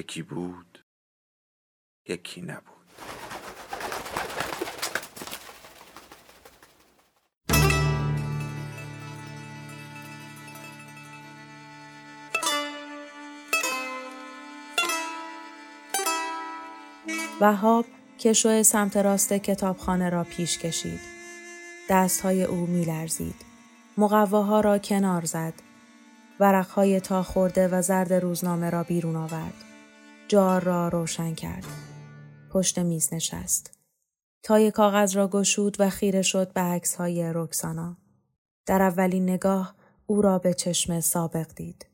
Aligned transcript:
یکی 0.00 0.22
بود 0.22 0.84
یکی 2.08 2.42
نبود 2.42 2.64
وهاب 17.40 17.86
کشو 18.18 18.62
سمت 18.62 18.96
راست 18.96 19.32
کتابخانه 19.32 20.10
را 20.10 20.24
پیش 20.24 20.58
کشید. 20.58 21.00
دستهای 21.90 22.44
او 22.44 22.66
میلرزید. 22.66 23.34
مقواها 23.98 24.60
را 24.60 24.78
کنار 24.78 25.24
زد. 25.24 25.54
ورقهای 26.40 27.00
تا 27.00 27.22
خورده 27.22 27.68
و 27.68 27.82
زرد 27.82 28.12
روزنامه 28.12 28.70
را 28.70 28.82
بیرون 28.82 29.16
آورد. 29.16 29.69
جار 30.30 30.64
را 30.64 30.88
روشن 30.88 31.34
کرد. 31.34 31.64
پشت 32.50 32.78
میز 32.78 33.14
نشست. 33.14 33.78
تای 34.42 34.70
کاغذ 34.70 35.16
را 35.16 35.28
گشود 35.28 35.76
و 35.78 35.90
خیره 35.90 36.22
شد 36.22 36.52
به 36.52 36.60
عکس 36.60 36.94
های 36.94 37.32
رکسانا. 37.34 37.96
در 38.66 38.82
اولین 38.82 39.30
نگاه 39.30 39.74
او 40.06 40.22
را 40.22 40.38
به 40.38 40.54
چشم 40.54 41.00
سابق 41.00 41.54
دید. 41.54 41.86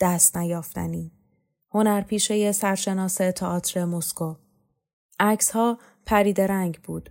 دست 0.00 0.36
نیافتنی. 0.36 1.12
هنرپیشه 1.70 2.52
سرشناس 2.52 3.14
تئاتر 3.14 3.84
مسکو. 3.84 4.34
عکس 5.20 5.50
ها 5.50 5.78
پرید 6.06 6.40
رنگ 6.40 6.78
بود. 6.82 7.10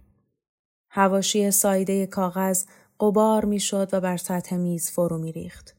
هواشی 0.90 1.52
سایده 1.52 2.08
کاغذ 2.08 2.66
قبار 3.00 3.46
می‌شد 3.46 3.90
و 3.94 4.02
بر 4.02 4.18
سطح 4.18 4.56
میز 4.56 4.92
فرو 4.92 5.18
می 5.18 5.32
ریخت. 5.32 5.76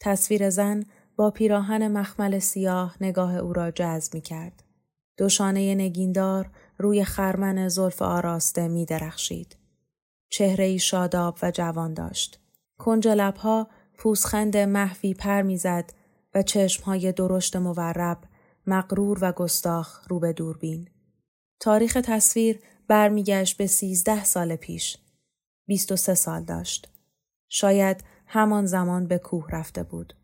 تصویر 0.00 0.50
زن 0.50 0.84
با 1.18 1.30
پیراهن 1.30 1.88
مخمل 1.88 2.38
سیاه 2.38 2.96
نگاه 3.00 3.36
او 3.36 3.52
را 3.52 3.70
جذب 3.70 4.14
می 4.14 4.20
کرد. 4.20 4.64
دوشانه 5.16 5.74
نگیندار 5.74 6.50
روی 6.78 7.04
خرمن 7.04 7.68
زلف 7.68 8.02
آراسته 8.02 8.68
می 8.68 8.84
درخشید. 8.84 9.56
چهره 10.30 10.64
ای 10.64 10.78
شاداب 10.78 11.38
و 11.42 11.50
جوان 11.50 11.94
داشت. 11.94 12.40
کنج 12.78 13.08
لبها 13.08 13.68
پوسخند 13.98 14.56
محوی 14.56 15.14
پر 15.14 15.42
می‌زد 15.42 15.92
و 16.34 16.42
چشمهای 16.42 17.12
درشت 17.12 17.56
مورب 17.56 18.18
مقرور 18.66 19.18
و 19.20 19.32
گستاخ 19.32 20.08
رو 20.08 20.20
به 20.20 20.32
دوربین. 20.32 20.88
تاریخ 21.60 21.98
تصویر 22.04 22.60
برمیگشت 22.88 23.56
به 23.56 23.66
سیزده 23.66 24.24
سال 24.24 24.56
پیش. 24.56 24.96
بیست 25.66 25.92
و 25.92 25.96
سه 25.96 26.14
سال 26.14 26.44
داشت. 26.44 26.88
شاید 27.48 28.04
همان 28.26 28.66
زمان 28.66 29.06
به 29.06 29.18
کوه 29.18 29.46
رفته 29.50 29.82
بود. 29.82 30.14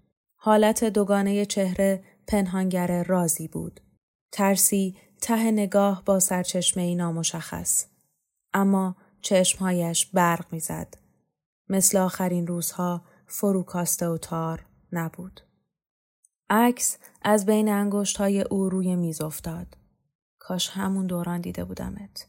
حالت 0.47 0.85
دوگانه 0.85 1.47
چهره 1.47 2.05
پنهانگر 2.27 3.03
رازی 3.03 3.49
بود. 3.49 3.81
ترسی 4.33 4.97
ته 5.21 5.51
نگاه 5.51 6.03
با 6.05 6.21
سرچشمه 6.21 6.95
نامشخص. 6.95 7.87
اما 8.53 8.97
چشمهایش 9.21 10.07
برق 10.07 10.53
می‌زد. 10.53 10.95
مثل 11.69 11.99
آخرین 11.99 12.47
روزها 12.47 13.05
فروکاسته 13.27 14.09
و 14.09 14.19
تار 14.19 14.67
نبود. 14.93 15.41
عکس 16.51 16.99
از 17.23 17.47
بین 17.47 17.69
انگشت 17.69 18.17
های 18.17 18.41
او 18.41 18.69
روی 18.69 18.97
میز 18.97 19.21
افتاد. 19.21 19.77
کاش 20.39 20.69
همون 20.69 21.07
دوران 21.07 21.41
دیده 21.41 21.65
بودمت. 21.65 22.29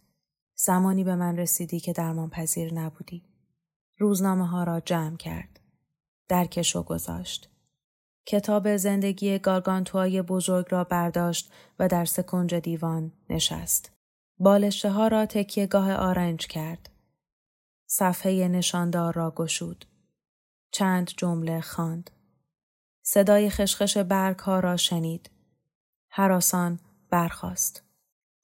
زمانی 0.56 1.04
به 1.04 1.16
من 1.16 1.38
رسیدی 1.38 1.80
که 1.80 1.94
درمان 1.94 2.30
پذیر 2.30 2.74
نبودی. 2.74 3.24
روزنامه 3.98 4.48
ها 4.48 4.64
را 4.64 4.80
جمع 4.80 5.18
کرد. 5.18 5.59
درکش 6.28 6.75
و 6.75 6.84
گذاشت. 6.84 7.55
کتاب 8.25 8.78
زندگی 8.78 9.40
گارگانتوهای 9.40 10.22
بزرگ 10.22 10.66
را 10.69 10.84
برداشت 10.84 11.52
و 11.80 11.88
در 11.88 12.06
سکنج 12.06 12.56
دیوان 12.56 13.12
نشست. 13.30 13.91
بالشته 14.40 14.90
ها 14.90 15.08
را 15.08 15.25
تکیه 15.25 15.68
گاه 15.68 15.94
آرنج 15.94 16.47
کرد. 16.47 16.90
صفحه 17.88 18.47
نشاندار 18.47 19.13
را 19.13 19.31
گشود. 19.36 19.86
چند 20.72 21.12
جمله 21.18 21.62
خواند. 21.62 22.09
صدای 23.02 23.50
خشخش 23.50 23.97
برگ 23.97 24.40
ها 24.40 24.59
را 24.59 24.78
شنید. 24.78 25.30
حراسان 26.09 26.80
برخاست. 27.09 27.84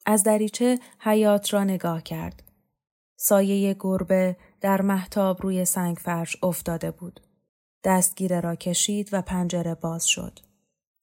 از 0.05 0.23
دریچه 0.23 0.79
حیات 0.99 1.53
را 1.53 1.63
نگاه 1.63 2.01
کرد. 2.03 2.43
سایه 3.15 3.75
گربه 3.79 4.37
در 4.61 4.81
محتاب 4.81 5.41
روی 5.41 5.65
سنگ 5.65 5.97
فرش 5.97 6.37
افتاده 6.43 6.91
بود. 6.91 7.19
دستگیره 7.83 8.39
را 8.39 8.55
کشید 8.55 9.09
و 9.11 9.21
پنجره 9.21 9.75
باز 9.75 10.05
شد. 10.05 10.39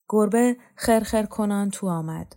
گربه 0.08 0.56
خرخر 0.76 1.26
کنان 1.26 1.70
تو 1.70 1.88
آمد. 1.88 2.36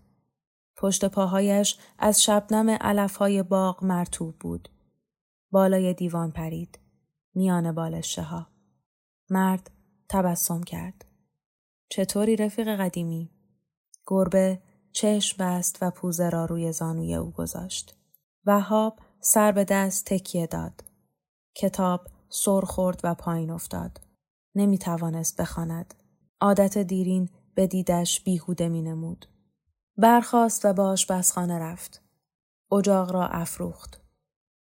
پشت 0.78 1.06
پاهایش 1.06 1.78
از 2.00 2.24
شبنم 2.24 2.70
علفهای 2.70 3.44
باغ 3.44 3.84
مرتوب 3.84 4.36
بود. 4.40 4.70
بالای 5.52 5.94
دیوان 5.94 6.32
پرید. 6.32 6.80
میان 7.36 7.72
بالشه 7.72 8.22
ها. 8.22 8.48
مرد 9.30 9.72
تبسم 10.10 10.64
کرد. 10.64 11.06
چطوری 11.90 12.36
رفیق 12.36 12.80
قدیمی؟ 12.80 13.32
گربه 14.08 14.62
چشم 14.92 15.46
بست 15.46 15.78
و 15.82 15.92
پوزه 15.92 16.30
را 16.30 16.46
روی 16.46 16.72
زانوی 16.72 17.16
او 17.16 17.32
گذاشت. 17.32 17.98
وهاب 18.46 19.00
سر 19.20 19.52
به 19.52 19.64
دست 19.64 20.06
تکیه 20.06 20.48
داد. 20.48 20.84
کتاب 21.56 22.08
سر 22.30 22.62
خورد 22.62 23.02
و 23.04 23.16
پایین 23.16 23.50
افتاد. 23.50 24.11
نمی 24.56 24.78
توانست 24.78 25.42
بخواند. 25.42 25.94
عادت 26.42 26.78
دیرین 26.78 27.30
به 27.56 27.68
دیدش 27.68 28.22
بیهوده 28.22 28.70
می 28.70 28.82
نمود. 28.82 29.26
برخاست 29.98 30.66
و 30.66 30.74
به 30.74 30.82
آشپزخانه 30.82 31.60
رفت. 31.60 32.02
اجاق 32.72 33.12
را 33.12 33.28
افروخت. 33.28 34.02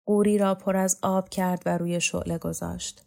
قوری 0.05 0.37
را 0.37 0.55
پر 0.55 0.77
از 0.77 0.99
آب 1.01 1.29
کرد 1.29 1.63
و 1.65 1.77
روی 1.77 2.01
شعله 2.01 2.37
گذاشت. 2.37 3.05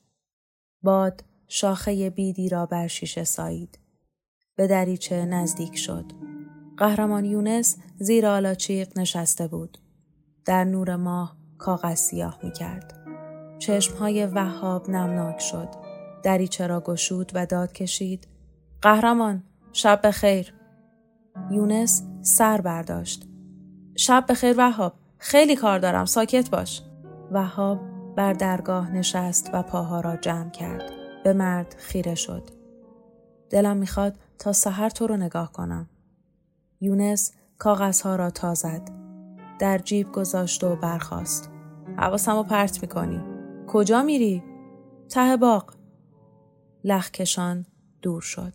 باد 0.83 1.25
شاخه 1.49 2.11
بیدی 2.11 2.49
را 2.49 2.67
بر 2.67 2.87
شیشه 2.87 3.25
سایید. 3.25 3.79
به 4.57 4.67
دریچه 4.67 5.25
نزدیک 5.25 5.77
شد. 5.77 6.13
قهرمان 6.77 7.25
یونس 7.25 7.77
زیر 7.99 8.27
آلاچیق 8.27 8.99
نشسته 8.99 9.49
بود. 9.49 9.79
در 10.45 10.65
نور 10.65 10.97
ماه 10.97 11.37
کاغذ 11.59 11.99
سیاه 11.99 12.39
می 12.43 12.53
کرد. 12.53 12.99
چشمهای 13.59 14.27
وهاب 14.27 14.91
نمناک 14.91 15.41
شد. 15.41 15.82
دریچه 16.23 16.67
را 16.67 16.81
گشود 16.81 17.33
و 17.35 17.47
داد 17.47 17.73
کشید. 17.73 18.29
قهرمان 18.83 19.43
شب 19.73 20.01
بخیر. 20.05 20.55
یونس 21.51 22.03
سر 22.23 22.61
برداشت. 22.61 23.29
شب 23.97 24.25
بخیر 24.29 24.55
وهاب. 24.59 24.95
خیلی 25.19 25.57
کار 25.57 25.79
دارم. 25.79 26.05
ساکت 26.05 26.51
باش. 26.51 26.83
وهاب 27.33 27.81
بر 28.17 28.33
درگاه 28.33 28.91
نشست 28.91 29.51
و 29.53 29.63
پاها 29.63 30.01
را 30.01 30.17
جمع 30.17 30.51
کرد. 30.51 30.83
به 31.25 31.33
مرد 31.33 31.75
خیره 31.79 32.15
شد. 32.15 32.51
دلم 33.51 33.77
می‌خواد 33.77 34.19
تا 34.39 34.53
سحر 34.53 34.89
تو 34.89 35.07
رو 35.07 35.17
نگاه 35.17 35.53
کنم. 35.53 35.89
یونس 36.81 37.33
کاغذها 37.59 38.17
را 38.17 38.31
تا 38.31 38.55
زد. 38.55 38.91
در 39.59 39.79
جیب 39.79 40.13
گذاشت 40.13 40.65
و 40.65 40.77
برخاست. 40.77 41.51
حواسم 41.97 42.37
رو 42.37 42.43
پرت 42.43 42.83
می‌کنی. 42.83 43.21
کجا 43.67 44.03
میری؟ 44.03 44.43
ته 45.09 45.37
باغ. 45.37 45.75
لخکشان 46.85 47.67
دور 48.03 48.21
شد. 48.21 48.53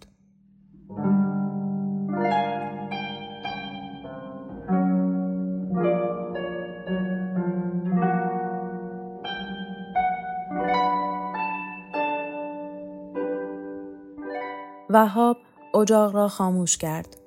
وهاب 14.89 15.37
اجاق 15.75 16.15
را 16.15 16.27
خاموش 16.27 16.77
کرد. 16.77 17.17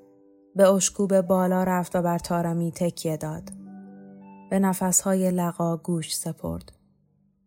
به 0.57 0.69
اشکوب 0.69 1.21
بالا 1.21 1.65
رفت 1.65 1.97
و 1.97 2.03
بر 2.03 2.19
تارمی 2.19 2.73
تکیه 2.73 3.17
داد. 3.17 3.51
به 4.51 4.59
نفسهای 4.59 5.31
لقا 5.31 5.77
گوش 5.77 6.17
سپرد. 6.17 6.73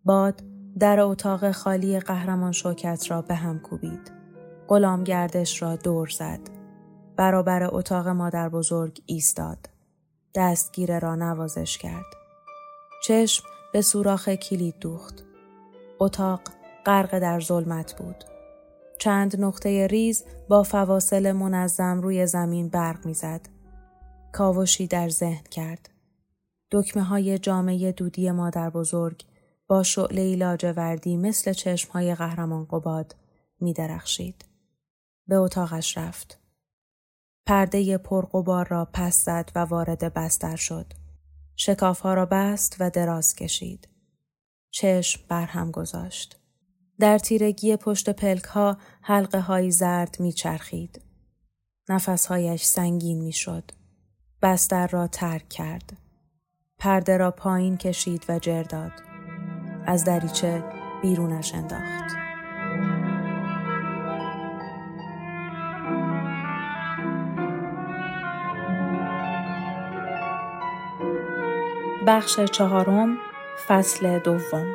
باد 0.06 0.53
در 0.80 1.00
اتاق 1.00 1.52
خالی 1.52 2.00
قهرمان 2.00 2.52
شوکت 2.52 3.12
را 3.12 3.22
به 3.22 3.36
هم 3.36 3.60
کوبید. 3.60 4.12
غلامگردش 4.68 5.62
را 5.62 5.76
دور 5.76 6.08
زد. 6.08 6.40
برابر 7.16 7.64
اتاق 7.76 8.08
مادر 8.08 8.50
بزرگ 8.50 9.02
ایستاد. 9.06 9.70
دستگیره 10.36 11.00
را 11.00 11.16
نوازش 11.16 11.78
کرد. 11.78 12.06
چشم 13.04 13.44
به 13.74 13.82
سوراخ 13.82 14.30
کلید 14.30 14.76
دوخت. 14.80 15.24
اتاق 16.00 16.42
غرق 16.86 17.20
در 17.20 17.40
ظلمت 17.40 17.96
بود. 17.96 18.24
چند 19.00 19.42
نقطه 19.42 19.88
ریز 19.88 20.24
با 20.50 20.64
فواصل 20.64 21.32
منظم 21.32 22.02
روی 22.02 22.28
زمین 22.28 22.70
برق 22.70 23.06
می‌زد. 23.06 23.42
کاوشی 24.32 24.88
در 24.88 25.10
ذهن 25.10 25.44
کرد. 25.52 25.90
دکمه 26.72 27.04
های 27.04 27.40
جامعه 27.40 27.92
دودی 27.92 28.32
مادر 28.32 28.70
بزرگ 28.70 29.24
با 29.74 29.84
شعله 29.84 30.36
لاجوردی 30.36 31.18
مثل 31.18 31.54
چشم 31.54 31.92
های 31.92 32.16
قهرمان 32.16 32.66
قباد 32.66 33.16
می 33.60 33.74
درخشید. 33.74 34.46
به 35.28 35.36
اتاقش 35.36 35.98
رفت. 35.98 36.40
پرده 37.46 37.98
پرقبار 37.98 38.68
را 38.68 38.90
پس 38.94 39.26
زد 39.26 39.52
و 39.56 39.60
وارد 39.60 40.14
بستر 40.14 40.56
شد. 40.56 40.94
شکافها 41.56 42.14
را 42.14 42.26
بست 42.26 42.76
و 42.80 42.90
دراز 42.90 43.36
کشید. 43.36 43.88
چشم 44.72 45.22
برهم 45.28 45.72
گذاشت. 45.72 46.40
در 47.00 47.18
تیرگی 47.18 47.76
پشت 47.76 48.10
پلک 48.10 48.44
ها 48.44 48.78
حلقه 49.02 49.40
های 49.40 49.72
زرد 49.72 50.18
می 50.20 50.32
چرخید. 50.32 51.02
نفسهایش 51.90 52.64
سنگین 52.64 53.22
می 53.22 53.34
شد. 53.34 53.72
بستر 54.42 54.88
را 54.88 55.08
ترک 55.08 55.50
کرد. 55.50 55.98
پرده 56.78 57.18
را 57.18 57.32
پایین 57.32 57.78
کشید 57.78 58.26
و 58.30 58.40
جر 58.40 58.64
داد. 58.64 59.13
از 59.86 60.06
دریچه 60.06 60.64
بیرونش 61.02 61.54
انداخت. 61.56 62.14
بخش 72.08 72.40
چهارم 72.40 73.18
فصل 73.68 74.20
دوم 74.20 74.68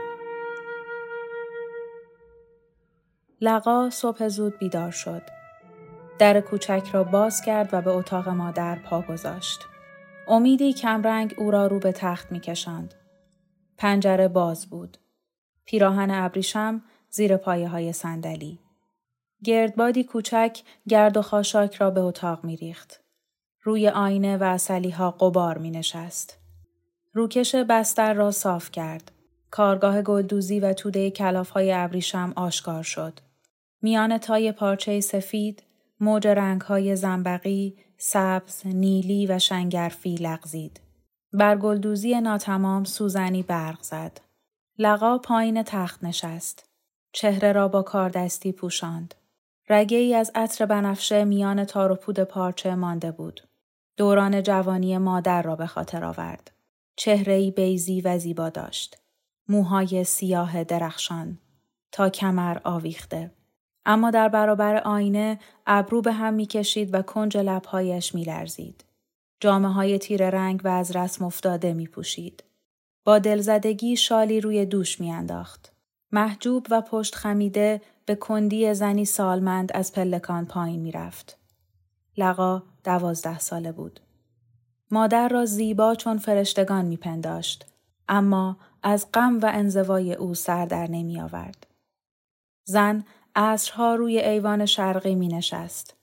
لقا 3.41 3.91
صبح 3.91 4.29
زود 4.29 4.59
بیدار 4.59 4.91
شد. 4.91 5.23
در 6.19 6.41
کوچک 6.41 6.83
را 6.93 7.05
باز 7.05 7.43
کرد 7.43 7.69
و 7.73 7.81
به 7.81 7.91
اتاق 7.91 8.29
مادر 8.29 8.79
پا 8.79 9.03
گذاشت. 9.03 9.61
امیدی 10.29 10.73
کمرنگ 10.73 11.35
او 11.39 11.51
را 11.51 11.67
رو 11.67 11.79
به 11.79 11.93
تخت 11.93 12.33
می 12.33 12.41
کشند. 12.41 12.95
پنجره 13.79 14.29
باز 14.29 14.67
بود. 14.67 14.99
پیراهن 15.65 16.11
ابریشم 16.11 16.83
زیر 17.11 17.37
پایه 17.37 17.69
های 17.69 17.93
صندلی. 17.93 18.59
گردبادی 19.45 20.05
کوچک 20.05 20.61
گرد 20.89 21.17
و 21.17 21.23
خاشاک 21.23 21.75
را 21.75 21.91
به 21.91 22.01
اتاق 22.01 22.45
می 22.45 22.57
ریخت. 22.57 23.01
روی 23.63 23.89
آینه 23.89 24.37
و 24.37 24.43
اصلی 24.43 24.91
ها 24.91 25.11
قبار 25.11 25.59
می 25.59 25.71
نشست. 25.71 26.39
روکش 27.13 27.55
بستر 27.55 28.15
را 28.15 28.31
صاف 28.31 28.71
کرد. 28.71 29.13
کارگاه 29.51 30.03
گلدوزی 30.03 30.61
و 30.61 30.73
توده 30.73 31.11
کلاف 31.11 31.51
های 31.51 31.73
ابریشم 31.73 32.33
آشکار 32.37 32.83
شد. 32.83 33.21
میان 33.83 34.19
تای 34.19 34.53
پارچه 34.53 35.01
سفید، 35.01 35.63
موج 36.01 36.27
رنگ 36.27 36.61
های 36.61 36.97
زنبقی، 36.97 37.77
سبز، 37.99 38.67
نیلی 38.67 39.27
و 39.27 39.39
شنگرفی 39.39 40.15
لغزید. 40.15 40.81
بر 41.33 41.57
گلدوزی 41.57 42.21
ناتمام 42.21 42.85
سوزنی 42.85 43.43
برق 43.43 43.83
زد. 43.83 44.21
لقا 44.79 45.19
پایین 45.19 45.63
تخت 45.63 46.05
نشست. 46.05 46.69
چهره 47.13 47.53
را 47.53 47.69
با 47.69 47.83
کاردستی 47.83 48.53
پوشاند. 48.53 49.15
رگه 49.69 49.97
ای 49.97 50.15
از 50.15 50.31
عطر 50.35 50.67
بنفشه 50.67 51.25
میان 51.25 51.65
تار 51.65 51.93
و 51.93 51.95
پود 51.95 52.21
پارچه 52.21 52.75
مانده 52.75 53.11
بود. 53.11 53.41
دوران 53.97 54.43
جوانی 54.43 54.99
مادر 54.99 55.43
را 55.43 55.57
به 55.57 55.67
خاطر 55.67 56.05
آورد. 56.05 56.51
چهره 56.97 57.35
ای 57.35 57.51
بیزی 57.51 58.01
و 58.01 58.19
زیبا 58.19 58.49
داشت. 58.49 58.99
موهای 59.49 60.05
سیاه 60.05 60.65
درخشان. 60.65 61.39
تا 61.93 62.11
کمر 62.11 62.59
آویخته. 62.65 63.31
اما 63.87 64.11
در 64.11 64.29
برابر 64.29 64.77
آینه 64.77 65.39
ابرو 65.67 66.03
به 66.03 66.13
هم 66.13 66.35
می‌کشید 66.35 66.95
و 66.95 67.03
کنج 67.03 67.37
لبهایش 67.37 68.15
میلرزید. 68.15 68.85
جامعه 69.41 69.71
های 69.71 69.99
تیر 69.99 70.31
رنگ 70.31 70.61
و 70.65 70.69
از 70.69 70.97
رسم 70.97 71.25
افتاده 71.25 71.73
می 71.73 71.87
پوشید. 71.87 72.45
با 73.05 73.19
دلزدگی 73.19 73.97
شالی 73.97 74.41
روی 74.41 74.67
دوش 74.67 75.01
میانداخت. 75.01 75.73
محجوب 76.13 76.67
و 76.71 76.81
پشت 76.81 77.15
خمیده 77.15 77.81
به 78.07 78.15
کندی 78.15 78.75
زنی 78.75 79.05
سالمند 79.05 79.71
از 79.75 79.93
پلکان 79.93 80.47
پایین 80.47 80.81
می‌رفت. 80.81 81.39
لقا 82.17 82.63
دوازده 82.85 83.39
ساله 83.39 83.73
بود. 83.73 84.01
مادر 84.91 85.29
را 85.29 85.45
زیبا 85.45 85.95
چون 85.95 86.19
فرشتگان 86.19 86.85
میپنداشت 86.85 87.67
اما 88.09 88.57
از 88.83 89.07
غم 89.15 89.39
و 89.41 89.51
انزوای 89.55 90.15
او 90.15 90.35
سر 90.35 90.67
در 90.67 90.87
نمی 90.91 91.21
آورد. 91.21 91.67
زن 92.65 93.05
عصرها 93.37 93.95
روی 93.95 94.19
ایوان 94.19 94.67
شرقی 94.67 95.15
می 95.15 95.29
نشست. 95.29 95.98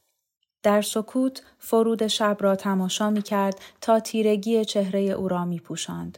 در 0.65 0.81
سکوت 0.81 1.41
فرود 1.59 2.07
شب 2.07 2.37
را 2.39 2.55
تماشا 2.55 3.09
می 3.09 3.21
کرد 3.21 3.59
تا 3.81 3.99
تیرگی 3.99 4.65
چهره 4.65 4.99
او 4.99 5.27
را 5.27 5.45
می 5.45 5.59
پوشند. 5.59 6.17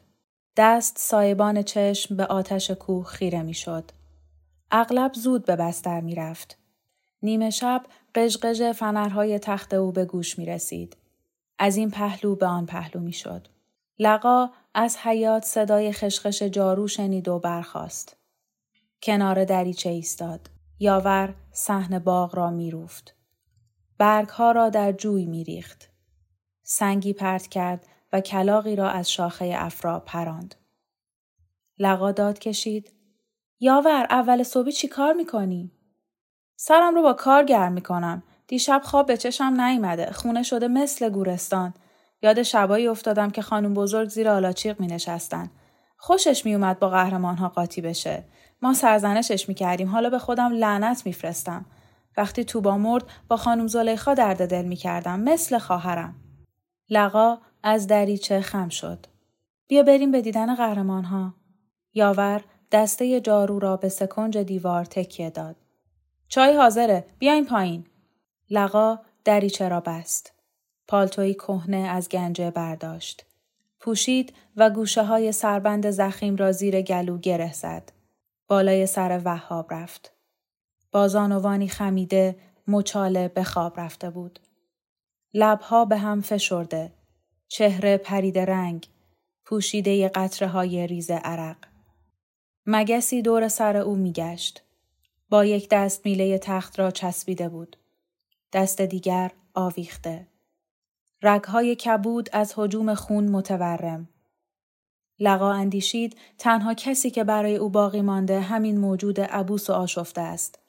دست 0.57 0.97
سایبان 0.97 1.61
چشم 1.61 2.15
به 2.15 2.25
آتش 2.25 2.71
کوه 2.71 3.05
خیره 3.05 3.41
می 3.41 3.53
شد. 3.53 3.91
اغلب 4.71 5.13
زود 5.13 5.45
به 5.45 5.55
بستر 5.55 6.01
می 6.01 6.15
رفت. 6.15 6.57
نیمه 7.23 7.49
شب 7.49 7.85
قژقژ 8.15 8.61
فنرهای 8.61 9.39
تخت 9.39 9.73
او 9.73 9.91
به 9.91 10.05
گوش 10.05 10.39
می 10.39 10.45
رسید. 10.45 10.97
از 11.59 11.77
این 11.77 11.91
پهلو 11.91 12.35
به 12.35 12.45
آن 12.45 12.65
پهلو 12.65 13.01
می 13.01 13.13
شد. 13.13 13.47
لقا 13.99 14.49
از 14.73 14.97
حیات 14.97 15.45
صدای 15.45 15.91
خشخش 15.91 16.43
جارو 16.43 16.87
شنید 16.87 17.27
و 17.27 17.39
برخاست. 17.39 18.17
کنار 19.03 19.45
دریچه 19.45 19.89
ایستاد. 19.89 20.49
یاور 20.79 21.33
صحن 21.51 21.99
باغ 21.99 22.35
را 22.35 22.49
میروفت. 22.49 23.16
برگها 23.97 24.51
را 24.51 24.69
در 24.69 24.91
جوی 24.91 25.25
میریخت. 25.25 25.89
سنگی 26.63 27.13
پرت 27.13 27.47
کرد 27.47 27.87
و 28.13 28.21
کلاقی 28.21 28.75
را 28.75 28.89
از 28.89 29.11
شاخه 29.11 29.55
افرا 29.57 29.99
پراند. 29.99 30.55
لقا 31.79 32.11
داد 32.11 32.39
کشید. 32.39 32.93
یاور 33.59 34.07
اول 34.09 34.43
صبحی 34.43 34.71
چی 34.71 34.87
کار 34.87 35.13
می‌کنی؟ 35.13 35.71
سرم 36.55 36.95
رو 36.95 37.01
با 37.01 37.13
کار 37.13 37.43
گرم 37.43 37.73
می‌کنم. 37.73 38.23
دیشب 38.47 38.81
خواب 38.83 39.05
به 39.05 39.17
چشم 39.17 39.61
نیامده. 39.61 40.11
خونه 40.11 40.43
شده 40.43 40.67
مثل 40.67 41.09
گورستان. 41.09 41.73
یاد 42.21 42.43
شبایی 42.43 42.87
افتادم 42.87 43.29
که 43.29 43.41
خانم 43.41 43.73
بزرگ 43.73 44.09
زیر 44.09 44.29
آلاچیق 44.29 44.79
می 44.79 44.87
نشستن. 44.87 45.51
خوشش 45.97 46.45
می 46.45 46.55
اومد 46.55 46.79
با 46.79 46.89
قهرمان 46.89 47.37
ها 47.37 47.49
قاطی 47.49 47.81
بشه. 47.81 48.23
ما 48.61 48.73
سرزنشش 48.73 49.49
می‌کردیم 49.49 49.89
حالا 49.89 50.09
به 50.09 50.19
خودم 50.19 50.51
لعنت 50.51 51.05
میفرستم 51.05 51.65
وقتی 52.17 52.43
توبا 52.43 52.77
مرد 52.77 53.03
با 53.27 53.37
خانم 53.37 53.67
زلیخا 53.67 54.13
درد 54.13 54.49
دل 54.49 54.65
می‌کردم. 54.65 55.19
مثل 55.19 55.57
خواهرم. 55.57 56.15
لقا 56.89 57.37
از 57.63 57.87
دریچه 57.87 58.41
خم 58.41 58.69
شد. 58.69 59.05
بیا 59.67 59.83
بریم 59.83 60.11
به 60.11 60.21
دیدن 60.21 60.55
قهرمان 60.55 61.03
ها 61.03 61.33
یاور 61.93 62.43
دسته 62.71 63.21
جارو 63.21 63.59
را 63.59 63.77
به 63.77 63.89
سکنج 63.89 64.37
دیوار 64.37 64.85
تکیه 64.85 65.29
داد. 65.29 65.55
چای 66.27 66.57
حاضره. 66.57 67.05
بیاین 67.19 67.45
پایین. 67.45 67.85
لقا 68.49 68.99
دریچه 69.25 69.69
را 69.69 69.79
بست. 69.79 70.33
پالتوی 70.87 71.33
کهنه 71.33 71.77
از 71.77 72.09
گنجه 72.09 72.51
برداشت. 72.51 73.25
پوشید 73.79 74.33
و 74.55 74.69
گوشه 74.69 75.03
های 75.03 75.31
سربند 75.31 75.89
زخیم 75.89 76.35
را 76.35 76.51
زیر 76.51 76.81
گلو 76.81 77.17
گره 77.17 77.53
زد. 77.53 77.91
بالای 78.47 78.85
سر 78.85 79.21
وهاب 79.25 79.73
رفت. 79.73 80.16
بازانوانی 80.97 81.67
خمیده 81.67 82.35
مچاله 82.67 83.27
به 83.27 83.43
خواب 83.43 83.79
رفته 83.79 84.09
بود. 84.09 84.39
لبها 85.33 85.85
به 85.85 85.97
هم 85.97 86.21
فشرده. 86.21 86.93
چهره 87.47 87.97
پرید 87.97 88.39
رنگ. 88.39 88.87
پوشیده 89.45 90.09
قطره 90.09 90.47
های 90.47 90.87
ریز 90.87 91.11
عرق. 91.11 91.57
مگسی 92.65 93.21
دور 93.21 93.47
سر 93.47 93.77
او 93.77 93.95
میگشت. 93.95 94.63
با 95.29 95.45
یک 95.45 95.69
دست 95.71 96.05
میله 96.05 96.37
تخت 96.37 96.79
را 96.79 96.91
چسبیده 96.91 97.49
بود. 97.49 97.77
دست 98.53 98.81
دیگر 98.81 99.31
آویخته. 99.53 100.27
رگهای 101.21 101.75
کبود 101.75 102.29
از 102.33 102.53
حجوم 102.55 102.93
خون 102.93 103.27
متورم. 103.29 104.09
لقا 105.19 105.51
اندیشید 105.51 106.17
تنها 106.37 106.73
کسی 106.73 107.09
که 107.09 107.23
برای 107.23 107.55
او 107.55 107.69
باقی 107.69 108.01
مانده 108.01 108.41
همین 108.41 108.77
موجود 108.77 109.21
عبوس 109.21 109.69
و 109.69 109.73
آشفته 109.73 110.21
است. 110.21 110.66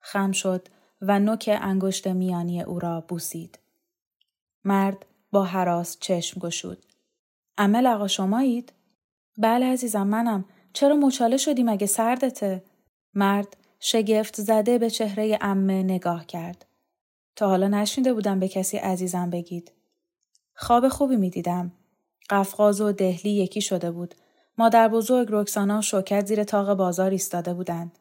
خم 0.00 0.32
شد 0.32 0.68
و 1.02 1.18
نوک 1.18 1.58
انگشت 1.62 2.06
میانی 2.06 2.62
او 2.62 2.78
را 2.78 3.00
بوسید. 3.00 3.58
مرد 4.64 5.06
با 5.32 5.44
حراس 5.44 5.96
چشم 6.00 6.40
گشود. 6.40 6.86
امه 7.58 7.80
لقا 7.80 8.06
شمایید؟ 8.06 8.72
بله 9.38 9.66
عزیزم 9.66 10.06
منم. 10.06 10.44
چرا 10.72 10.96
مچاله 10.96 11.36
شدی 11.36 11.62
مگه 11.62 11.86
سردته؟ 11.86 12.64
مرد 13.14 13.56
شگفت 13.80 14.40
زده 14.40 14.78
به 14.78 14.90
چهره 14.90 15.38
امه 15.40 15.82
نگاه 15.82 16.26
کرد. 16.26 16.66
تا 17.36 17.48
حالا 17.48 17.68
نشینده 17.68 18.12
بودم 18.12 18.40
به 18.40 18.48
کسی 18.48 18.76
عزیزم 18.76 19.30
بگید. 19.30 19.72
خواب 20.54 20.88
خوبی 20.88 21.16
می 21.16 21.30
دیدم. 21.30 21.72
قفقاز 22.30 22.80
و 22.80 22.92
دهلی 22.92 23.30
یکی 23.30 23.60
شده 23.60 23.90
بود. 23.90 24.14
مادر 24.58 24.88
بزرگ 24.88 25.28
رکسانا 25.30 25.78
و 25.78 25.82
شوکت 25.82 26.26
زیر 26.26 26.44
تاق 26.44 26.74
بازار 26.74 27.10
ایستاده 27.10 27.54
بودند. 27.54 27.98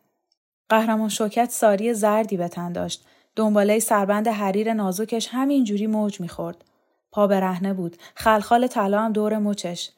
قهرمان 0.69 1.09
شوکت 1.09 1.49
ساری 1.49 1.93
زردی 1.93 2.37
به 2.37 2.47
تن 2.47 2.71
داشت. 2.71 3.05
دنباله 3.35 3.79
سربند 3.79 4.27
حریر 4.27 4.73
نازکش 4.73 5.29
همینجوری 5.31 5.87
موج 5.87 6.21
می‌خورد. 6.21 6.65
پا 7.11 7.27
برهنه 7.27 7.73
بود. 7.73 7.97
خلخال 8.15 8.67
طلا 8.67 9.01
هم 9.01 9.13
دور 9.13 9.37
مچش. 9.37 9.91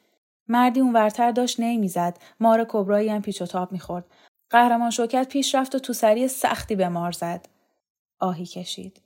مردی 0.48 0.80
اونورتر 0.80 1.32
داشت 1.32 1.60
نمی‌زد. 1.60 2.18
مار 2.40 2.66
کبرایی 2.70 3.10
هم 3.10 3.22
پیچ 3.22 3.42
و 3.42 3.46
تاب 3.46 3.72
می‌خورد. 3.72 4.06
قهرمان 4.50 4.92
شوکت 4.92 5.28
پیش 5.30 5.56
رفت 5.56 5.76
و 5.76 5.80
تو 5.80 5.94
سری 5.94 6.28
سختی 6.28 6.76
به 6.76 6.90
مار 6.90 7.12
زد. 7.12 7.50
آهی 8.20 8.46
کشید. 8.46 9.02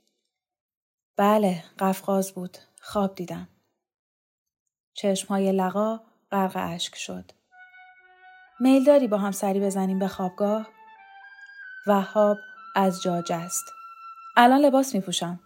بله، 1.16 1.64
قفقاز 1.78 2.32
بود. 2.32 2.58
خواب 2.80 3.14
دیدم. 3.14 3.48
چشمهای 4.94 5.52
لقا 5.52 6.00
غرق 6.30 6.52
اشک 6.56 6.94
شد. 6.94 7.30
میل 8.60 8.84
داری 8.84 9.08
با 9.08 9.18
هم 9.18 9.32
سری 9.32 9.60
بزنیم 9.60 9.98
به 9.98 10.08
خوابگاه؟ 10.08 10.73
وهاب 11.86 12.38
از 12.74 13.02
جا 13.02 13.22
جست. 13.22 13.72
الان 14.36 14.60
لباس 14.60 14.94
می 14.94 15.00
پوشم. 15.00 15.40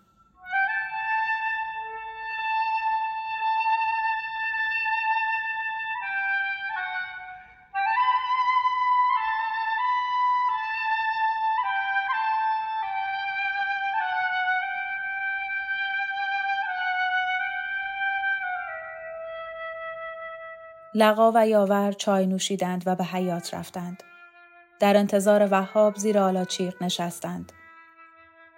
لقا 20.94 21.32
و 21.34 21.46
یاور 21.46 21.92
چای 21.92 22.26
نوشیدند 22.26 22.82
و 22.86 22.94
به 22.94 23.04
حیات 23.04 23.54
رفتند. 23.54 24.02
در 24.80 24.96
انتظار 24.96 25.48
وهاب 25.50 25.96
زیر 25.96 26.18
آلاچیق 26.18 26.82
نشستند. 26.82 27.52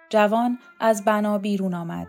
جوان 0.09 0.59
از 0.79 1.05
بنا 1.05 1.37
بیرون 1.37 1.73
آمد. 1.73 2.07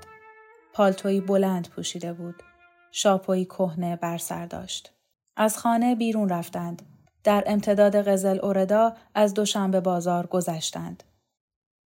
پالتوی 0.73 1.21
بلند 1.21 1.69
پوشیده 1.69 2.13
بود. 2.13 2.43
شاپوی 2.91 3.45
کهنه 3.45 3.97
بر 3.97 4.19
سر 4.19 4.47
داشت. 4.47 4.93
از 5.37 5.59
خانه 5.59 5.95
بیرون 5.95 6.29
رفتند. 6.29 6.83
در 7.25 7.45
امتداد 7.47 8.09
قزل 8.09 8.39
اوردا 8.43 8.97
از 9.15 9.35
دوشنبه 9.35 9.81
بازار 9.81 10.27
گذشتند. 10.27 11.03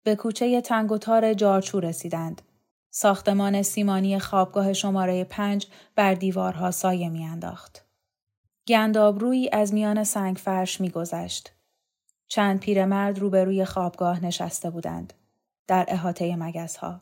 به 0.03 0.15
کوچه 0.15 0.61
تنگ 0.61 0.91
و 0.91 0.97
تار 0.97 1.33
جارچو 1.33 1.79
رسیدند. 1.79 2.41
ساختمان 2.89 3.61
سیمانی 3.61 4.19
خوابگاه 4.19 4.73
شماره 4.73 5.23
پنج 5.23 5.67
بر 5.95 6.13
دیوارها 6.13 6.71
سایه 6.71 7.09
میانداخت. 7.09 7.85
گندابرویی 8.67 9.49
از 9.49 9.73
میان 9.73 10.03
سنگ 10.03 10.35
فرش 10.35 10.81
میگذشت. 10.81 11.54
چند 12.27 12.59
پیرمرد 12.59 13.19
روبروی 13.19 13.65
خوابگاه 13.65 14.25
نشسته 14.25 14.69
بودند. 14.69 15.13
در 15.67 15.85
احاطه 15.87 16.35
مگزها. 16.35 17.01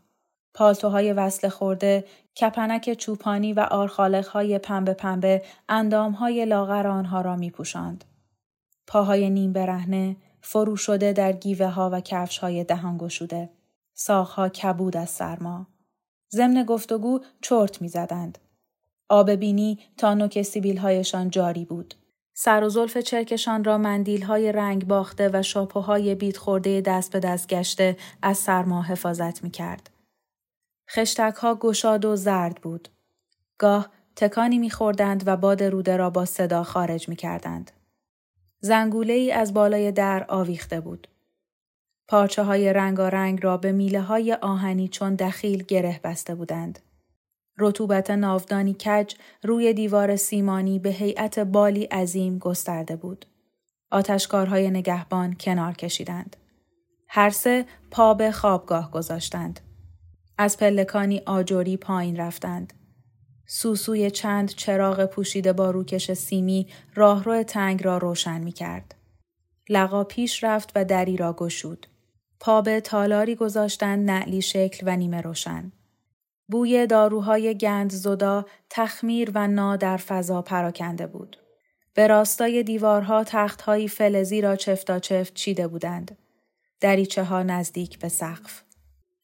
پالتوهای 0.53 1.13
وصل 1.13 1.49
خورده، 1.49 2.05
کپنک 2.41 2.93
چوپانی 2.93 3.53
و 3.53 3.59
آرخالقهای 3.59 4.59
پنبه 4.59 4.93
پنبه 4.93 5.41
اندامهای 5.69 6.45
لاغر 6.45 6.87
آنها 6.87 7.21
را 7.21 7.35
می 7.35 7.51
پوشند. 7.51 8.05
پاهای 8.87 9.29
نیم 9.29 9.53
برهنه، 9.53 10.15
فرو 10.41 10.75
شده 10.75 11.13
در 11.13 11.31
گیوه 11.31 11.67
ها 11.67 11.89
و 11.93 12.01
کفش 12.01 12.37
های 12.37 12.63
دهان 12.63 12.97
گشوده. 12.97 13.49
ساخها 13.93 14.49
کبود 14.49 14.97
از 14.97 15.09
سرما. 15.09 15.67
ضمن 16.31 16.63
گفتگو 16.63 17.19
چرت 17.41 17.81
می 17.81 17.87
زدند. 17.87 18.37
آب 19.09 19.31
بینی 19.31 19.79
تا 19.97 20.13
نوک 20.13 20.41
سیبیل 20.41 20.77
هایشان 20.77 21.29
جاری 21.29 21.65
بود. 21.65 21.93
سر 22.33 22.63
و 22.63 22.69
زلف 22.69 22.97
چرکشان 22.97 23.63
را 23.63 23.77
مندیل 23.77 24.23
های 24.23 24.51
رنگ 24.51 24.87
باخته 24.87 25.29
و 25.33 25.41
شاپوهای 25.41 26.15
بیت 26.15 26.37
خورده 26.37 26.81
دست 26.81 27.11
به 27.11 27.19
دست 27.19 27.47
گشته 27.47 27.97
از 28.21 28.37
سرما 28.37 28.81
حفاظت 28.81 29.43
می 29.43 29.51
کرد. 29.51 29.89
خشتک 30.89 31.35
ها 31.35 31.55
گشاد 31.55 32.05
و 32.05 32.15
زرد 32.15 32.55
بود. 32.61 32.89
گاه 33.57 33.89
تکانی 34.15 34.57
می 34.57 34.69
خوردند 34.69 35.23
و 35.27 35.37
باد 35.37 35.63
روده 35.63 35.97
را 35.97 36.09
با 36.09 36.25
صدا 36.25 36.63
خارج 36.63 37.09
می 37.09 37.15
کردند. 37.15 37.71
زنگوله 38.59 39.13
ای 39.13 39.31
از 39.31 39.53
بالای 39.53 39.91
در 39.91 40.25
آویخته 40.29 40.79
بود. 40.79 41.07
پارچه 42.07 42.43
های 42.43 42.73
رنگارنگ 42.73 43.43
را 43.43 43.57
به 43.57 43.71
میله 43.71 44.01
های 44.01 44.33
آهنی 44.33 44.87
چون 44.87 45.15
دخیل 45.15 45.63
گره 45.63 45.99
بسته 46.03 46.35
بودند. 46.35 46.79
رطوبت 47.57 48.11
ناودانی 48.11 48.73
کج 48.73 49.15
روی 49.43 49.73
دیوار 49.73 50.15
سیمانی 50.15 50.79
به 50.79 50.89
هیئت 50.89 51.39
بالی 51.39 51.83
عظیم 51.83 52.37
گسترده 52.37 52.95
بود. 52.95 53.25
آتشکارهای 53.91 54.69
نگهبان 54.69 55.35
کنار 55.39 55.73
کشیدند. 55.73 56.37
هر 57.07 57.29
سه 57.29 57.65
پا 57.91 58.13
به 58.13 58.31
خوابگاه 58.31 58.91
گذاشتند. 58.91 59.59
از 60.37 60.57
پلکانی 60.57 61.21
آجوری 61.25 61.77
پایین 61.77 62.17
رفتند. 62.17 62.73
سوسوی 63.45 64.11
چند 64.11 64.49
چراغ 64.49 65.05
پوشیده 65.05 65.53
با 65.53 65.71
روکش 65.71 66.13
سیمی 66.13 66.67
راهرو 66.95 67.43
تنگ 67.43 67.83
را 67.83 67.97
روشن 67.97 68.41
می 68.41 68.51
کرد. 68.51 68.95
لقا 69.69 70.03
پیش 70.03 70.43
رفت 70.43 70.71
و 70.75 70.85
دری 70.85 71.17
را 71.17 71.33
گشود. 71.33 71.87
پا 72.39 72.61
به 72.61 72.81
تالاری 72.81 73.35
گذاشتند 73.35 74.09
نعلی 74.09 74.41
شکل 74.41 74.83
و 74.87 74.95
نیمه 74.95 75.21
روشن. 75.21 75.71
بوی 76.47 76.87
داروهای 76.87 77.57
گند 77.57 77.91
زدا 77.91 78.45
تخمیر 78.69 79.31
و 79.35 79.47
نا 79.47 79.75
در 79.75 79.97
فضا 79.97 80.41
پراکنده 80.41 81.07
بود. 81.07 81.37
به 81.93 82.07
راستای 82.07 82.63
دیوارها 82.63 83.23
تختهایی 83.23 83.87
فلزی 83.87 84.41
را 84.41 84.55
چفتا 84.55 84.99
چفت 84.99 85.33
چیده 85.33 85.67
بودند. 85.67 86.17
دریچه 86.79 87.23
ها 87.23 87.43
نزدیک 87.43 87.99
به 87.99 88.09
سقف. 88.09 88.63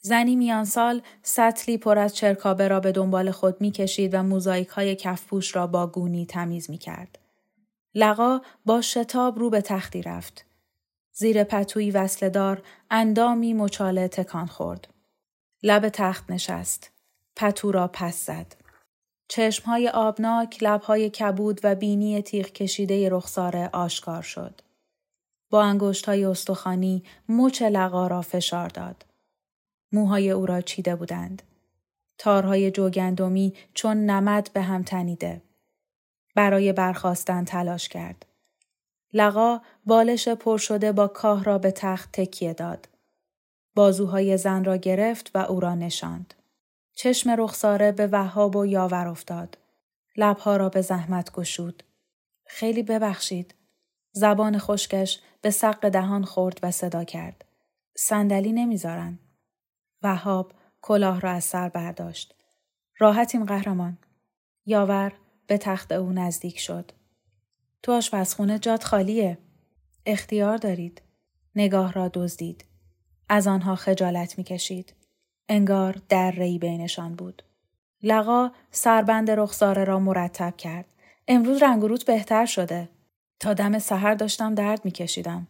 زنی 0.01 0.35
میان 0.35 0.65
سال 0.65 1.01
سطلی 1.23 1.77
پر 1.77 1.97
از 1.97 2.15
چرکابه 2.15 2.67
را 2.67 2.79
به 2.79 2.91
دنبال 2.91 3.31
خود 3.31 3.61
می 3.61 3.71
کشید 3.71 4.13
و 4.13 4.23
موزاییک 4.23 4.67
های 4.67 4.95
کفپوش 4.95 5.55
را 5.55 5.67
با 5.67 5.87
گونی 5.87 6.25
تمیز 6.25 6.69
می 6.69 6.77
کرد. 6.77 7.19
لقا 7.95 8.41
با 8.65 8.81
شتاب 8.81 9.39
رو 9.39 9.49
به 9.49 9.61
تختی 9.61 10.01
رفت. 10.01 10.45
زیر 11.13 11.43
پتوی 11.43 11.91
وصلدار 11.91 12.61
اندامی 12.91 13.53
مچاله 13.53 14.07
تکان 14.07 14.45
خورد. 14.45 14.87
لب 15.63 15.89
تخت 15.89 16.31
نشست. 16.31 16.91
پتو 17.39 17.71
را 17.71 17.89
پس 17.93 18.25
زد. 18.25 18.55
چشمهای 19.27 19.89
آبناک، 19.89 20.57
لبهای 20.63 21.09
کبود 21.09 21.59
و 21.63 21.75
بینی 21.75 22.21
تیغ 22.21 22.45
کشیده 22.45 23.09
رخسار 23.09 23.57
آشکار 23.73 24.21
شد. 24.21 24.61
با 25.49 25.63
انگشت 25.63 26.05
های 26.05 26.25
استخوانی 26.25 27.03
مچ 27.29 27.61
لقا 27.61 28.07
را 28.07 28.21
فشار 28.21 28.69
داد. 28.69 29.05
موهای 29.91 30.31
او 30.31 30.45
را 30.45 30.61
چیده 30.61 30.95
بودند. 30.95 31.41
تارهای 32.17 32.71
جوگندمی 32.71 33.53
چون 33.73 33.97
نمد 33.97 34.49
به 34.53 34.61
هم 34.61 34.83
تنیده. 34.83 35.41
برای 36.35 36.73
برخواستن 36.73 37.45
تلاش 37.45 37.89
کرد. 37.89 38.25
لقا 39.13 39.61
بالش 39.85 40.27
پر 40.27 40.57
شده 40.57 40.91
با 40.91 41.07
کاه 41.07 41.43
را 41.43 41.57
به 41.57 41.71
تخت 41.71 42.09
تکیه 42.13 42.53
داد. 42.53 42.89
بازوهای 43.75 44.37
زن 44.37 44.63
را 44.63 44.77
گرفت 44.77 45.31
و 45.35 45.37
او 45.37 45.59
را 45.59 45.75
نشاند. 45.75 46.33
چشم 47.01 47.29
رخساره 47.37 47.91
به 47.91 48.07
وهاب 48.07 48.55
و 48.55 48.65
یاور 48.65 49.07
افتاد. 49.07 49.57
لبها 50.17 50.57
را 50.57 50.69
به 50.69 50.81
زحمت 50.81 51.31
گشود. 51.31 51.83
خیلی 52.45 52.83
ببخشید. 52.83 53.55
زبان 54.11 54.57
خشکش 54.57 55.19
به 55.41 55.51
سق 55.51 55.89
دهان 55.89 56.23
خورد 56.23 56.59
و 56.63 56.71
صدا 56.71 57.03
کرد. 57.03 57.45
صندلی 57.97 58.51
نمی‌ذارن. 58.51 59.19
وهاب 60.03 60.53
کلاه 60.81 61.19
را 61.19 61.31
از 61.31 61.43
سر 61.43 61.69
برداشت. 61.69 62.35
راحتیم 62.97 63.45
قهرمان. 63.45 63.97
یاور 64.65 65.13
به 65.47 65.57
تخت 65.57 65.91
او 65.91 66.11
نزدیک 66.11 66.59
شد. 66.59 66.91
تو 67.83 67.91
آشپزخونه 67.91 68.59
جات 68.59 68.83
خالیه. 68.83 69.37
اختیار 70.05 70.57
دارید. 70.57 71.01
نگاه 71.55 71.93
را 71.93 72.07
دزدید. 72.13 72.65
از 73.29 73.47
آنها 73.47 73.75
خجالت 73.75 74.37
می‌کشید. 74.37 74.98
انگار 75.49 76.01
در 76.09 76.31
ری 76.31 76.59
بینشان 76.59 77.15
بود. 77.15 77.43
لقا 78.03 78.51
سربند 78.71 79.31
رخساره 79.31 79.83
را 79.83 79.99
مرتب 79.99 80.57
کرد. 80.57 80.85
امروز 81.27 81.63
رنگ 81.63 81.81
روت 81.81 82.05
بهتر 82.05 82.45
شده. 82.45 82.89
تا 83.39 83.53
دم 83.53 83.79
سحر 83.79 84.13
داشتم 84.13 84.55
درد 84.55 84.85
میکشیدم. 84.85 85.47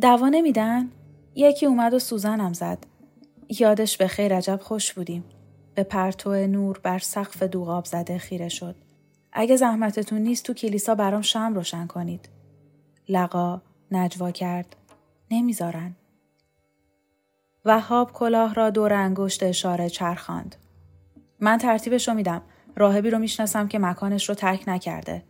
دوا 0.00 0.28
نمیدن؟ 0.28 0.90
یکی 1.34 1.66
اومد 1.66 1.94
و 1.94 1.98
سوزنم 1.98 2.52
زد. 2.52 2.78
یادش 3.60 3.96
به 3.96 4.06
خیر 4.06 4.36
عجب 4.36 4.60
خوش 4.62 4.92
بودیم. 4.92 5.24
به 5.74 5.82
پرتو 5.82 6.46
نور 6.46 6.80
بر 6.82 6.98
سقف 6.98 7.42
دوغاب 7.42 7.84
زده 7.84 8.18
خیره 8.18 8.48
شد. 8.48 8.76
اگه 9.32 9.56
زحمتتون 9.56 10.18
نیست 10.18 10.44
تو 10.44 10.54
کلیسا 10.54 10.94
برام 10.94 11.22
شم 11.22 11.54
روشن 11.54 11.86
کنید. 11.86 12.28
لقا 13.08 13.62
نجوا 13.90 14.30
کرد. 14.30 14.76
نمی‌ذارن. 15.30 15.96
وهاب 17.64 18.12
کلاه 18.12 18.54
را 18.54 18.70
دور 18.70 18.92
انگشت 18.92 19.42
اشاره 19.42 19.88
چرخاند. 19.88 20.56
من 21.40 21.58
ترتیبش 21.58 22.08
رو 22.08 22.14
میدم. 22.14 22.42
راهبی 22.76 23.10
رو 23.10 23.18
می‌شناسم 23.18 23.68
که 23.68 23.78
مکانش 23.78 24.28
رو 24.28 24.34
ترک 24.34 24.64
نکرده. 24.66 25.22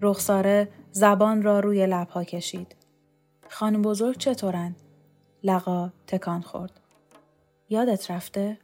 رخساره 0.00 0.68
زبان 0.92 1.42
را 1.42 1.60
روی 1.60 1.86
لبها 1.86 2.24
کشید. 2.24 2.76
خانم 3.48 3.82
بزرگ 3.82 4.16
چطورن؟ 4.16 4.76
لقا 5.42 5.90
تکان 6.06 6.40
خورد. 6.40 6.80
یادت 7.68 8.10
رفته؟ 8.10 8.58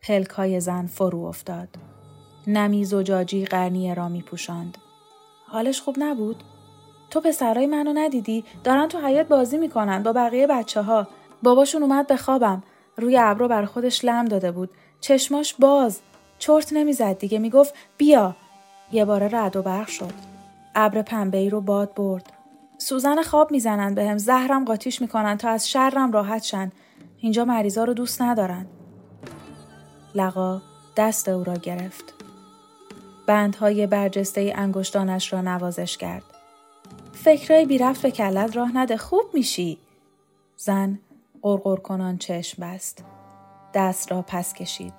پلکای 0.00 0.60
زن 0.60 0.86
فرو 0.86 1.20
افتاد. 1.24 1.68
نمی 2.46 2.84
زجاجی 2.84 3.44
قرنیه 3.44 3.94
را 3.94 4.08
می 4.08 4.22
پوشند. 4.22 4.78
حالش 5.46 5.80
خوب 5.80 5.96
نبود؟ 5.98 6.42
تو 7.10 7.20
پسرای 7.20 7.66
منو 7.66 7.92
ندیدی؟ 7.94 8.44
دارن 8.64 8.88
تو 8.88 8.98
حیات 8.98 9.28
بازی 9.28 9.58
می‌کنن 9.58 10.02
با 10.02 10.12
بقیه 10.12 10.46
بچه 10.46 10.82
ها. 10.82 11.08
باباشون 11.42 11.82
اومد 11.82 12.06
به 12.06 12.16
خوابم. 12.16 12.62
روی 12.96 13.18
ابرو 13.18 13.48
بر 13.48 13.64
خودش 13.64 14.04
لم 14.04 14.24
داده 14.24 14.52
بود. 14.52 14.70
چشماش 15.00 15.54
باز. 15.54 16.00
چرت 16.38 16.72
نمی‌زد 16.72 17.18
دیگه 17.18 17.38
می‌گفت 17.38 17.74
بیا. 17.98 18.36
یه 18.92 19.04
باره 19.04 19.28
رد 19.32 19.56
و 19.56 19.62
برق 19.62 19.88
شد. 19.88 20.12
ابر 20.74 21.02
پنبه 21.02 21.38
ای 21.38 21.50
رو 21.50 21.60
باد 21.60 21.94
برد. 21.94 22.32
سوزن 22.78 23.22
خواب 23.22 23.50
می‌زنن 23.50 23.94
بهم 23.94 24.18
زهرم 24.18 24.64
قاطیش 24.64 25.00
می‌کنن 25.00 25.36
تا 25.36 25.50
از 25.50 25.70
شرم 25.70 26.12
راحت 26.12 26.42
شن. 26.42 26.72
اینجا 27.18 27.44
مریضا 27.44 27.84
رو 27.84 27.94
دوست 27.94 28.22
ندارن. 28.22 28.66
لقا 30.14 30.62
دست 30.96 31.28
او 31.28 31.44
را 31.44 31.54
گرفت. 31.54 32.14
بندهای 33.26 33.86
برجسته 33.86 34.52
انگشتانش 34.56 35.32
را 35.32 35.40
نوازش 35.40 35.96
کرد. 35.96 36.22
فکرهای 37.12 37.66
بی 37.66 37.78
رفت 37.78 38.02
به 38.02 38.10
کلت 38.10 38.56
راه 38.56 38.76
نده 38.76 38.96
خوب 38.96 39.24
میشی. 39.34 39.78
زن 40.56 40.98
قرقر 41.42 41.76
کنان 41.76 42.18
چشم 42.18 42.62
بست. 42.62 43.04
دست 43.74 44.12
را 44.12 44.22
پس 44.22 44.54
کشید. 44.54 44.94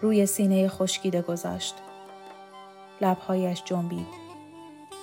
روی 0.00 0.26
سینه 0.26 0.68
خشکیده 0.68 1.22
گذاشت. 1.22 1.74
لبهایش 3.00 3.62
جنبید. 3.64 4.06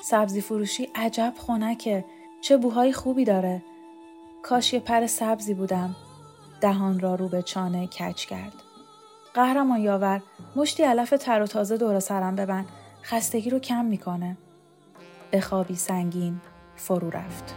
سبزی 0.03 0.41
فروشی 0.41 0.89
عجب 0.95 1.33
خنکه. 1.47 2.05
چه 2.41 2.57
بوهای 2.57 2.93
خوبی 2.93 3.25
داره. 3.25 3.63
کاش 4.43 4.73
یه 4.73 4.79
پر 4.79 5.07
سبزی 5.07 5.53
بودم. 5.53 5.95
دهان 6.61 6.99
را 6.99 7.15
رو 7.15 7.27
به 7.27 7.41
چانه 7.41 7.87
کچ 7.87 8.25
کرد. 8.25 8.53
قهرمان 9.33 9.79
یاور 9.79 10.21
مشتی 10.55 10.83
علف 10.83 11.09
تر 11.19 11.41
و 11.41 11.47
تازه 11.47 11.77
دور 11.77 11.99
سرم 11.99 12.35
ببند 12.35 12.65
خستگی 13.03 13.49
رو 13.49 13.59
کم 13.59 13.85
می‌کنه 13.85 14.37
به 15.31 15.41
خوابی 15.41 15.75
سنگین 15.75 16.41
فرو 16.75 17.09
رفت 17.09 17.55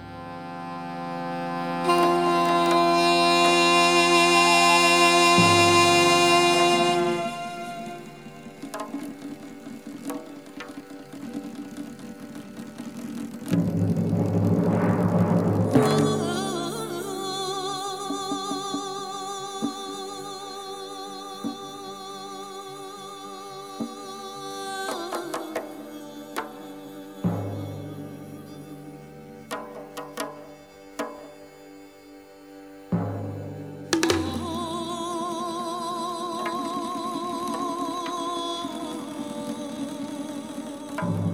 Oh. 41.07 41.34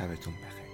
شبتون 0.00 0.34
بخیر. 0.34 0.69